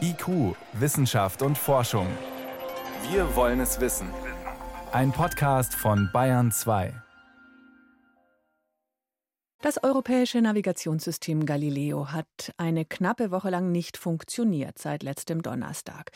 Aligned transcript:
IQ, 0.00 0.56
Wissenschaft 0.72 1.42
und 1.42 1.56
Forschung. 1.56 2.06
Wir 3.10 3.36
wollen 3.36 3.60
es 3.60 3.80
wissen. 3.80 4.08
Ein 4.92 5.12
Podcast 5.12 5.74
von 5.74 6.10
Bayern 6.12 6.50
2. 6.50 6.92
Das 9.62 9.84
europäische 9.84 10.40
Navigationssystem 10.40 11.44
Galileo 11.44 12.10
hat 12.12 12.54
eine 12.56 12.86
knappe 12.86 13.30
Woche 13.30 13.50
lang 13.50 13.70
nicht 13.70 13.98
funktioniert 13.98 14.78
seit 14.78 15.02
letztem 15.02 15.42
Donnerstag. 15.42 16.12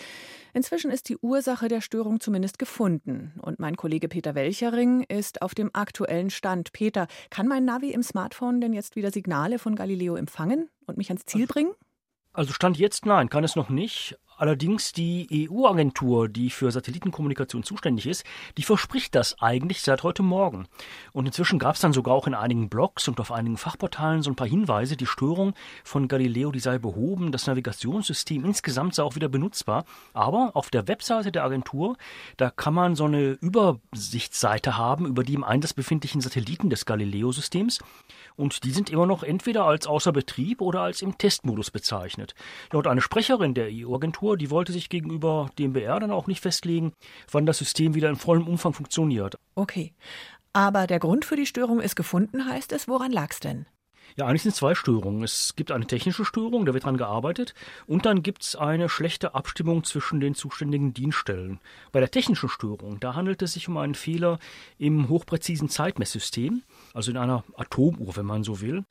Inzwischen 0.54 0.90
ist 0.90 1.10
die 1.10 1.18
Ursache 1.18 1.68
der 1.68 1.82
Störung 1.82 2.20
zumindest 2.20 2.58
gefunden. 2.58 3.34
Und 3.42 3.60
mein 3.60 3.76
Kollege 3.76 4.08
Peter 4.08 4.34
Welchering 4.34 5.02
ist 5.02 5.42
auf 5.42 5.54
dem 5.54 5.70
aktuellen 5.74 6.30
Stand. 6.30 6.72
Peter, 6.72 7.06
kann 7.28 7.46
mein 7.46 7.66
Navi 7.66 7.90
im 7.90 8.02
Smartphone 8.02 8.62
denn 8.62 8.72
jetzt 8.72 8.96
wieder 8.96 9.10
Signale 9.10 9.58
von 9.58 9.76
Galileo 9.76 10.16
empfangen 10.16 10.70
und 10.86 10.96
mich 10.96 11.10
ans 11.10 11.26
Ziel 11.26 11.46
bringen? 11.46 11.74
Also 12.34 12.52
Stand 12.52 12.78
jetzt 12.78 13.06
nein, 13.06 13.28
kann 13.30 13.44
es 13.44 13.54
noch 13.54 13.68
nicht. 13.68 14.18
Allerdings 14.44 14.92
die 14.92 15.48
EU-Agentur, 15.50 16.28
die 16.28 16.50
für 16.50 16.70
Satellitenkommunikation 16.70 17.62
zuständig 17.62 18.06
ist, 18.06 18.24
die 18.58 18.62
verspricht 18.62 19.14
das 19.14 19.40
eigentlich 19.40 19.80
seit 19.80 20.02
heute 20.02 20.22
Morgen. 20.22 20.66
Und 21.14 21.24
inzwischen 21.24 21.58
gab 21.58 21.76
es 21.76 21.80
dann 21.80 21.94
sogar 21.94 22.14
auch 22.14 22.26
in 22.26 22.34
einigen 22.34 22.68
Blogs 22.68 23.08
und 23.08 23.18
auf 23.20 23.32
einigen 23.32 23.56
Fachportalen 23.56 24.20
so 24.20 24.30
ein 24.30 24.36
paar 24.36 24.46
Hinweise, 24.46 24.98
die 24.98 25.06
Störung 25.06 25.54
von 25.82 26.08
Galileo, 26.08 26.52
die 26.52 26.60
sei 26.60 26.76
behoben, 26.76 27.32
das 27.32 27.46
Navigationssystem 27.46 28.44
insgesamt 28.44 28.94
sei 28.94 29.02
auch 29.02 29.14
wieder 29.14 29.30
benutzbar. 29.30 29.86
Aber 30.12 30.50
auf 30.52 30.68
der 30.68 30.88
Webseite 30.88 31.32
der 31.32 31.44
Agentur, 31.44 31.96
da 32.36 32.50
kann 32.50 32.74
man 32.74 32.96
so 32.96 33.06
eine 33.06 33.38
Übersichtsseite 33.40 34.76
haben 34.76 35.06
über 35.06 35.24
die 35.24 35.32
im 35.32 35.44
Einsatz 35.44 35.72
befindlichen 35.72 36.20
Satelliten 36.20 36.68
des 36.68 36.84
Galileo-Systems. 36.84 37.78
Und 38.36 38.64
die 38.64 38.72
sind 38.72 38.90
immer 38.90 39.06
noch 39.06 39.22
entweder 39.22 39.64
als 39.64 39.86
außer 39.86 40.12
Betrieb 40.12 40.60
oder 40.60 40.80
als 40.80 41.00
im 41.00 41.16
Testmodus 41.16 41.70
bezeichnet. 41.70 42.34
Laut 42.72 42.86
einer 42.86 43.00
Sprecherin 43.00 43.54
der 43.54 43.68
EU-Agentur 43.70 44.33
Agentur, 44.34 44.36
die 44.36 44.50
wollte 44.50 44.72
sich 44.72 44.88
gegenüber 44.88 45.50
dem 45.58 45.72
BR 45.72 46.00
dann 46.00 46.10
auch 46.10 46.26
nicht 46.26 46.40
festlegen, 46.40 46.92
wann 47.30 47.46
das 47.46 47.58
System 47.58 47.94
wieder 47.94 48.10
in 48.10 48.16
vollem 48.16 48.46
Umfang 48.46 48.72
funktioniert. 48.72 49.38
Okay. 49.54 49.92
Aber 50.52 50.86
der 50.86 50.98
Grund 50.98 51.24
für 51.24 51.36
die 51.36 51.46
Störung 51.46 51.80
ist 51.80 51.96
gefunden, 51.96 52.46
heißt 52.46 52.72
es. 52.72 52.86
Woran 52.88 53.12
lag 53.12 53.30
es 53.30 53.40
denn? 53.40 53.66
Ja, 54.16 54.26
eigentlich 54.26 54.42
sind 54.42 54.52
es 54.52 54.58
zwei 54.58 54.76
Störungen. 54.76 55.24
Es 55.24 55.56
gibt 55.56 55.72
eine 55.72 55.86
technische 55.86 56.24
Störung, 56.24 56.66
da 56.66 56.74
wird 56.74 56.84
dran 56.84 56.96
gearbeitet, 56.96 57.54
und 57.86 58.06
dann 58.06 58.22
gibt 58.22 58.44
es 58.44 58.54
eine 58.54 58.88
schlechte 58.88 59.34
Abstimmung 59.34 59.82
zwischen 59.82 60.20
den 60.20 60.36
zuständigen 60.36 60.94
Dienststellen. 60.94 61.58
Bei 61.90 61.98
der 61.98 62.10
technischen 62.10 62.48
Störung, 62.48 63.00
da 63.00 63.16
handelt 63.16 63.42
es 63.42 63.54
sich 63.54 63.66
um 63.68 63.76
einen 63.76 63.96
Fehler 63.96 64.38
im 64.78 65.08
hochpräzisen 65.08 65.68
Zeitmesssystem, 65.68 66.62
also 66.92 67.10
in 67.10 67.16
einer 67.16 67.42
Atomuhr, 67.56 68.16
wenn 68.16 68.26
man 68.26 68.44
so 68.44 68.60
will. 68.60 68.84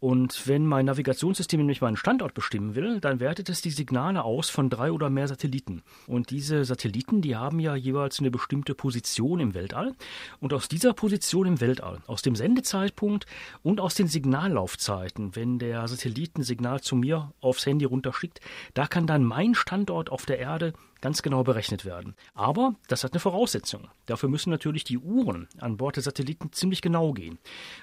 Und 0.00 0.46
wenn 0.46 0.64
mein 0.64 0.86
Navigationssystem 0.86 1.58
nämlich 1.58 1.80
meinen 1.80 1.96
Standort 1.96 2.32
bestimmen 2.32 2.76
will, 2.76 3.00
dann 3.00 3.18
wertet 3.18 3.48
es 3.48 3.62
die 3.62 3.70
Signale 3.70 4.22
aus 4.22 4.48
von 4.48 4.70
drei 4.70 4.92
oder 4.92 5.10
mehr 5.10 5.26
Satelliten. 5.26 5.82
Und 6.06 6.30
diese 6.30 6.64
Satelliten, 6.64 7.20
die 7.20 7.34
haben 7.34 7.58
ja 7.58 7.74
jeweils 7.74 8.20
eine 8.20 8.30
bestimmte 8.30 8.76
Position 8.76 9.40
im 9.40 9.54
Weltall. 9.54 9.94
Und 10.38 10.52
aus 10.52 10.68
dieser 10.68 10.92
Position 10.92 11.46
im 11.46 11.60
Weltall, 11.60 12.00
aus 12.06 12.22
dem 12.22 12.36
Sendezeitpunkt 12.36 13.26
und 13.62 13.80
aus 13.80 13.94
den 13.94 14.06
Signallaufzeiten, 14.06 15.34
wenn 15.34 15.58
der 15.58 15.88
Satellit 15.88 16.38
ein 16.38 16.44
Signal 16.44 16.80
zu 16.80 16.94
mir 16.94 17.32
aufs 17.40 17.66
Handy 17.66 17.84
runterschickt, 17.84 18.40
da 18.74 18.86
kann 18.86 19.08
dann 19.08 19.24
mein 19.24 19.56
Standort 19.56 20.10
auf 20.10 20.26
der 20.26 20.38
Erde 20.38 20.74
ganz 21.00 21.22
genau 21.22 21.44
berechnet 21.44 21.84
werden. 21.84 22.14
Aber 22.34 22.74
das 22.88 23.04
hat 23.04 23.12
eine 23.12 23.20
Voraussetzung. 23.20 23.88
Dafür 24.06 24.28
müssen 24.28 24.50
natürlich 24.50 24.84
die 24.84 24.98
Uhren 24.98 25.48
an 25.58 25.76
Bord 25.76 25.96
der 25.96 26.02
Satelliten 26.02 26.52
ziemlich 26.52 26.82
genau 26.82 27.12
gehen. 27.12 27.38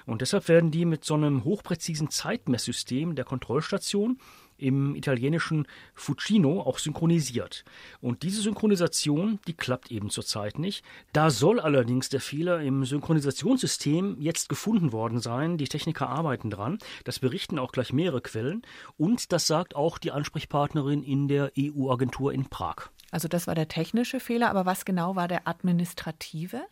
Und 0.06 0.22
deshalb 0.22 0.48
werden 0.48 0.70
die 0.70 0.84
mit 0.84 1.04
so 1.04 1.14
einem 1.14 1.44
hochpräzisen 1.44 2.10
Zeitmesssystem 2.10 3.14
der 3.14 3.24
Kontrollstation 3.24 4.18
im 4.58 4.94
italienischen 4.94 5.66
Fucino 5.94 6.60
auch 6.60 6.78
synchronisiert. 6.78 7.64
Und 8.00 8.22
diese 8.22 8.40
Synchronisation, 8.40 9.38
die 9.46 9.54
klappt 9.54 9.90
eben 9.90 10.10
zurzeit 10.10 10.58
nicht. 10.58 10.84
Da 11.12 11.30
soll 11.30 11.60
allerdings 11.60 12.08
der 12.08 12.20
Fehler 12.20 12.60
im 12.60 12.84
Synchronisationssystem 12.84 14.16
jetzt 14.20 14.48
gefunden 14.48 14.92
worden 14.92 15.20
sein. 15.20 15.58
Die 15.58 15.68
Techniker 15.68 16.08
arbeiten 16.08 16.50
dran. 16.50 16.78
Das 17.04 17.18
berichten 17.18 17.58
auch 17.58 17.72
gleich 17.72 17.92
mehrere 17.92 18.20
Quellen. 18.20 18.62
Und 18.96 19.32
das 19.32 19.46
sagt 19.46 19.76
auch 19.76 19.98
die 19.98 20.12
Ansprechpartnerin 20.12 21.02
in 21.02 21.28
der 21.28 21.52
EU-Agentur 21.58 22.32
in 22.32 22.48
Prag. 22.48 22.90
Also 23.10 23.28
das 23.28 23.46
war 23.46 23.54
der 23.54 23.68
technische 23.68 24.20
Fehler, 24.20 24.50
aber 24.50 24.66
was 24.66 24.84
genau 24.84 25.16
war 25.16 25.28
der 25.28 25.46
administrative? 25.46 26.62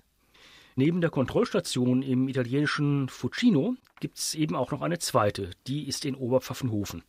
Neben 0.77 1.01
der 1.01 1.11
Kontrollstation 1.11 2.03
im 2.03 2.29
italienischen 2.29 3.09
Fucino 3.09 3.77
gibt 4.01 4.19
es 4.19 4.35
eben 4.35 4.57
auch 4.57 4.73
noch 4.73 4.83
eine 4.83 4.99
zweite, 4.99 5.51
die 5.69 5.87
ist 5.87 6.05
in 6.05 6.17
Oberpfaffenhofen. 6.17 7.05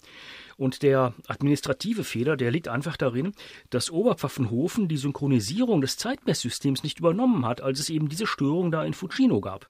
Und 0.55 0.83
der 0.83 1.15
administrative 1.27 2.03
Fehler, 2.03 2.37
der 2.37 2.51
liegt 2.51 2.67
einfach 2.67 2.95
darin, 2.95 3.33
dass 3.71 3.89
Oberpfaffenhofen 3.89 4.87
die 4.87 4.97
Synchronisierung 4.97 5.81
des 5.81 5.97
Zeitmesssystems 5.97 6.83
nicht 6.83 6.99
übernommen 6.99 7.43
hat, 7.43 7.61
als 7.61 7.79
es 7.79 7.89
eben 7.89 8.07
diese 8.07 8.27
Störung 8.27 8.69
da 8.69 8.85
in 8.85 8.93
Fucino 8.93 9.41
gab. 9.41 9.67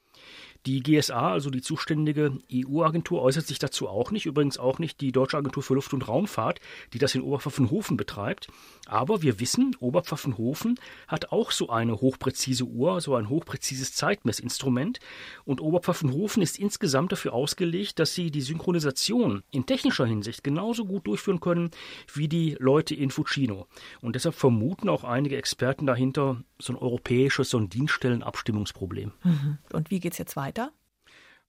Die 0.66 0.81
GSA, 0.81 1.31
also 1.31 1.50
die 1.50 1.62
zuständige 1.62 2.38
EU-Agentur, 2.52 3.22
äußert 3.22 3.46
sich 3.46 3.59
dazu 3.59 3.88
auch 3.88 4.12
nicht. 4.12 4.26
Übrigens 4.26 4.58
auch 4.58 4.80
nicht 4.80 5.00
die 5.00 5.12
Deutsche 5.12 5.38
Agentur 5.38 5.62
für 5.62 5.76
Luft- 5.76 5.94
und 5.94 6.08
Raumfahrt, 6.08 6.59
die 6.94 6.98
das 6.98 7.14
in 7.14 7.22
Oberpfaffenhofen 7.22 7.98
betreibt. 7.98 8.48
Aber 8.88 9.22
wir 9.22 9.40
wissen, 9.40 9.75
Oberpfaffenhofen 9.80 10.80
hat 11.08 11.31
auch 11.31 11.52
so 11.52 11.70
eine 11.70 12.02
hochpräzise 12.02 12.66
Uhr, 12.66 13.00
so 13.02 13.16
ein 13.16 13.30
hochpräzises 13.30 13.94
Zeitmessinstrument. 13.94 15.00
Und 15.44 15.62
Oberpfaffenhofen 15.62 16.42
ist 16.42 16.58
insgesamt 16.58 17.12
dafür 17.12 17.34
ausgelegt, 17.34 18.00
dass 18.00 18.16
sie 18.16 18.31
die 18.31 18.42
Synchronisation 18.42 19.44
in 19.52 19.66
technischer 19.66 20.06
Hinsicht 20.06 20.44
genauso 20.44 20.86
gut 20.86 21.06
durchführen 21.08 21.40
können 21.40 21.72
wie 22.14 22.28
die 22.28 22.56
Leute 22.59 22.96
in 22.96 23.12
Fucino. 23.12 23.68
Und 24.02 24.16
deshalb 24.16 24.36
vermuten 24.36 24.90
auch 24.90 25.04
einige 25.04 25.38
Experten 25.38 25.86
dahinter 25.86 26.42
so 26.59 26.74
ein 26.74 26.78
europäisches, 26.78 27.50
so 27.50 27.58
ein 27.58 27.70
Dienststellenabstimmungsproblem. 27.70 29.12
Mhm. 29.24 29.58
Und 29.74 29.92
wie 29.92 30.00
geht 30.00 30.14
es 30.14 30.18
jetzt 30.18 30.36
weiter? 30.36 30.55
Weiter? 30.56 30.72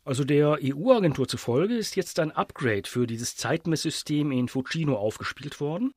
Also 0.05 0.25
der 0.25 0.59
EU-Agentur 0.63 1.27
zufolge 1.27 1.77
ist 1.77 1.97
jetzt 1.97 2.21
ein 2.21 2.31
Upgrade 2.31 2.85
für 2.87 3.07
dieses 3.07 3.35
Zeitmesssystem 3.35 4.31
in 4.31 4.49
Fucino 4.49 4.97
aufgespielt 4.97 5.61
worden. 5.61 5.93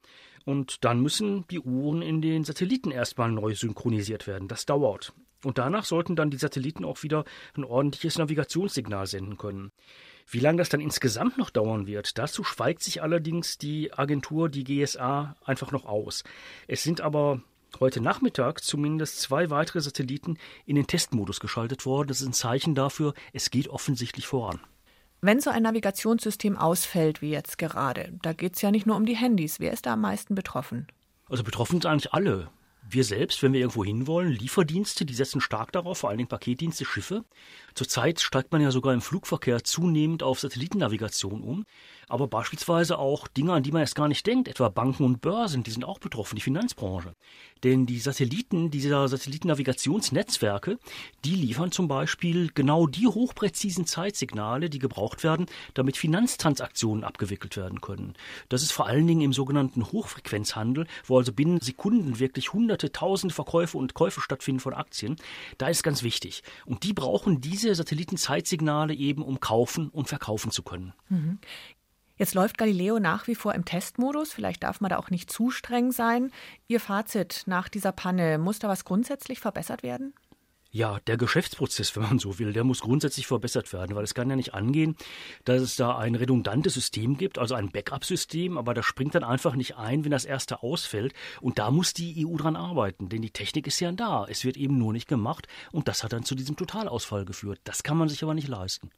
Und 0.45 0.83
dann 0.83 0.99
müssen 0.99 1.45
die 1.49 1.59
Uhren 1.59 2.01
in 2.01 2.21
den 2.21 2.43
Satelliten 2.43 2.89
erstmal 2.89 3.31
neu 3.31 3.53
synchronisiert 3.53 4.25
werden. 4.25 4.47
Das 4.47 4.65
dauert. 4.65 5.13
Und 5.43 5.59
danach 5.59 5.85
sollten 5.85 6.15
dann 6.15 6.31
die 6.31 6.37
Satelliten 6.37 6.83
auch 6.83 7.03
wieder 7.03 7.23
ein 7.55 7.63
ordentliches 7.63 8.17
Navigationssignal 8.17 9.05
senden 9.05 9.37
können. 9.37 9.71
Wie 10.27 10.39
lange 10.39 10.57
das 10.57 10.69
dann 10.69 10.81
insgesamt 10.81 11.37
noch 11.37 11.49
dauern 11.49 11.85
wird, 11.85 12.17
dazu 12.17 12.43
schweigt 12.43 12.81
sich 12.81 13.01
allerdings 13.01 13.57
die 13.57 13.93
Agentur, 13.93 14.49
die 14.49 14.63
GSA, 14.63 15.35
einfach 15.45 15.71
noch 15.71 15.85
aus. 15.85 16.23
Es 16.67 16.83
sind 16.83 16.99
aber 16.99 17.41
heute 17.79 18.01
Nachmittag 18.01 18.63
zumindest 18.63 19.21
zwei 19.21 19.49
weitere 19.49 19.81
Satelliten 19.81 20.37
in 20.65 20.75
den 20.75 20.87
Testmodus 20.87 21.39
geschaltet 21.39 21.85
worden. 21.85 22.07
Das 22.07 22.21
ist 22.21 22.27
ein 22.27 22.33
Zeichen 22.33 22.75
dafür, 22.75 23.13
es 23.33 23.51
geht 23.51 23.67
offensichtlich 23.67 24.27
voran. 24.27 24.59
Wenn 25.21 25.41
so 25.41 25.49
ein 25.49 25.63
Navigationssystem 25.63 26.57
ausfällt 26.57 27.21
wie 27.21 27.31
jetzt 27.31 27.57
gerade, 27.57 28.13
da 28.21 28.33
geht 28.33 28.55
es 28.55 28.61
ja 28.61 28.71
nicht 28.71 28.85
nur 28.85 28.95
um 28.95 29.05
die 29.05 29.17
Handys. 29.17 29.59
Wer 29.59 29.73
ist 29.73 29.85
da 29.85 29.93
am 29.93 30.01
meisten 30.01 30.33
betroffen? 30.33 30.87
Also 31.29 31.43
betroffen 31.43 31.73
sind 31.73 31.85
eigentlich 31.85 32.13
alle. 32.13 32.49
Wir 32.91 33.03
selbst, 33.03 33.43
wenn 33.43 33.53
wir 33.53 33.59
irgendwo 33.59 33.85
hinwollen, 33.85 34.31
Lieferdienste, 34.31 35.05
die 35.05 35.13
setzen 35.13 35.41
stark 35.41 35.71
darauf, 35.71 35.99
vor 35.99 36.09
allen 36.09 36.17
Dingen 36.17 36.27
Paketdienste, 36.29 36.85
Schiffe. 36.85 37.23
Zurzeit 37.75 38.19
steigt 38.19 38.51
man 38.51 38.61
ja 38.61 38.71
sogar 38.71 38.95
im 38.95 39.01
Flugverkehr 39.01 39.63
zunehmend 39.63 40.23
auf 40.23 40.39
Satellitennavigation 40.39 41.41
um. 41.41 41.65
Aber 42.07 42.27
beispielsweise 42.27 42.97
auch 42.97 43.27
Dinge, 43.27 43.53
an 43.53 43.61
die 43.61 43.71
man 43.71 43.81
erst 43.81 43.93
gar 43.93 44.07
nicht 44.07 44.25
denkt, 44.25 44.47
etwa 44.47 44.69
Banken 44.69 45.03
und 45.03 45.21
Börsen, 45.21 45.61
die 45.61 45.69
sind 45.69 45.85
auch 45.85 45.99
betroffen, 45.99 46.35
die 46.35 46.41
Finanzbranche. 46.41 47.13
Denn 47.63 47.85
die 47.85 47.99
Satelliten, 47.99 48.71
dieser 48.71 49.07
Satellitennavigationsnetzwerke, 49.07 50.79
die 51.23 51.35
liefern 51.35 51.71
zum 51.71 51.87
Beispiel 51.87 52.49
genau 52.55 52.87
die 52.87 53.05
hochpräzisen 53.05 53.85
Zeitsignale, 53.85 54.71
die 54.71 54.79
gebraucht 54.79 55.23
werden, 55.23 55.45
damit 55.75 55.97
Finanztransaktionen 55.97 57.03
abgewickelt 57.03 57.55
werden 57.55 57.81
können. 57.81 58.15
Das 58.47 58.63
ist 58.63 58.71
vor 58.71 58.87
allen 58.87 59.05
Dingen 59.05 59.21
im 59.21 59.33
sogenannten 59.33 59.85
Hochfrequenzhandel, 59.91 60.87
wo 61.05 61.19
also 61.19 61.31
binnen 61.31 61.61
Sekunden 61.61 62.17
wirklich 62.19 62.53
hunderte, 62.53 62.78
tausende 62.87 63.35
Verkäufe 63.35 63.77
und 63.77 63.93
Käufe 63.93 64.21
stattfinden 64.21 64.59
von 64.59 64.73
Aktien. 64.73 65.17
Da 65.57 65.67
ist 65.67 65.83
ganz 65.83 66.03
wichtig. 66.03 66.43
Und 66.65 66.83
die 66.83 66.93
brauchen 66.93 67.41
diese 67.41 67.75
Satellitenzeitsignale 67.75 68.93
eben, 68.93 69.21
um 69.21 69.39
kaufen 69.39 69.89
und 69.89 70.07
verkaufen 70.07 70.51
zu 70.51 70.63
können. 70.63 70.93
Mhm. 71.09 71.39
Jetzt 72.19 72.33
läuft 72.33 72.57
Galileo 72.57 72.99
nach 72.99 73.27
wie 73.27 73.35
vor 73.35 73.55
im 73.55 73.63
Testmodus. 73.63 74.33
Vielleicht 74.33 74.63
darf 74.63 74.81
man 74.81 74.89
da 74.89 74.97
auch 74.97 75.09
nicht 75.09 75.31
zu 75.31 75.51
streng 75.51 75.93
sein. 75.93 76.31
Ihr 76.67 76.81
Fazit 76.81 77.43
nach 77.45 77.69
dieser 77.69 77.93
Panne, 77.93 78.37
muss 78.37 78.59
da 78.59 78.67
was 78.67 78.83
grundsätzlich 78.83 79.39
verbessert 79.39 79.83
werden? 79.83 80.13
Ja, 80.71 80.99
der 81.07 81.17
Geschäftsprozess, 81.17 81.95
wenn 81.95 82.03
man 82.03 82.19
so 82.19 82.37
will, 82.37 82.53
der 82.53 82.63
muss 82.63 82.81
grundsätzlich 82.81 83.25
verbessert 83.25 83.73
werden, 83.73 83.95
weil 83.95 84.03
es 84.03 84.13
kann 84.13 84.29
ja 84.29 84.35
nicht 84.35 84.53
angehen, 84.53 84.95
dass 85.43 85.63
es 85.63 85.75
da 85.75 85.97
ein 85.97 86.13
redundantes 86.13 86.75
System 86.75 87.17
gibt, 87.17 87.39
also 87.39 87.55
ein 87.55 87.71
Backup-System, 87.71 88.55
aber 88.55 88.75
das 88.75 88.85
springt 88.85 89.15
dann 89.15 89.23
einfach 89.23 89.55
nicht 89.55 89.77
ein, 89.77 90.03
wenn 90.03 90.11
das 90.11 90.25
erste 90.25 90.61
ausfällt. 90.61 91.13
Und 91.41 91.57
da 91.57 91.71
muss 91.71 91.95
die 91.95 92.23
EU 92.23 92.37
dran 92.37 92.55
arbeiten, 92.55 93.09
denn 93.09 93.23
die 93.23 93.31
Technik 93.31 93.65
ist 93.65 93.79
ja 93.79 93.91
da. 93.91 94.27
Es 94.29 94.43
wird 94.45 94.57
eben 94.57 94.77
nur 94.77 94.93
nicht 94.93 95.07
gemacht 95.07 95.47
und 95.71 95.87
das 95.87 96.03
hat 96.03 96.13
dann 96.13 96.23
zu 96.23 96.35
diesem 96.35 96.55
Totalausfall 96.55 97.25
geführt. 97.25 97.59
Das 97.63 97.81
kann 97.81 97.97
man 97.97 98.07
sich 98.07 98.21
aber 98.21 98.35
nicht 98.35 98.47
leisten. 98.47 98.91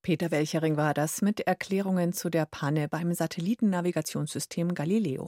Peter 0.00 0.30
Welchering 0.30 0.78
war 0.78 0.94
das 0.94 1.20
mit 1.20 1.40
Erklärungen 1.40 2.14
zu 2.14 2.30
der 2.30 2.46
Panne 2.46 2.88
beim 2.88 3.12
Satellitennavigationssystem 3.12 4.72
Galileo. 4.72 5.26